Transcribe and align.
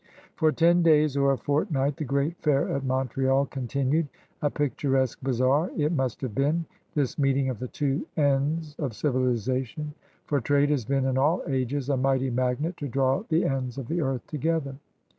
For 0.35 0.51
ten 0.51 0.81
days 0.81 1.15
or 1.15 1.31
a 1.31 1.37
fortnight 1.37 1.97
the 1.97 2.03
great 2.05 2.35
fair 2.41 2.67
at 2.69 2.83
Montreal 2.83 3.45
continued. 3.45 4.07
A 4.41 4.49
picturesque 4.49 5.19
bazaar 5.21 5.69
it 5.77 5.91
must 5.91 6.21
have 6.21 6.33
been, 6.33 6.65
this 6.95 7.19
meeting 7.19 7.49
of 7.49 7.59
the 7.59 7.67
two 7.67 8.07
ends 8.17 8.75
of 8.79 8.95
civilization, 8.95 9.93
for 10.25 10.41
trade 10.41 10.71
has 10.71 10.85
been, 10.85 11.05
in 11.05 11.19
all 11.19 11.43
ages, 11.47 11.87
a 11.87 11.97
mighty 11.97 12.31
magnet 12.31 12.77
to 12.77 12.87
draw 12.87 13.21
the 13.29 13.45
ends 13.45 13.77
of 13.77 13.87
the 13.87 14.01
earth 14.01 14.25
together. 14.25 14.75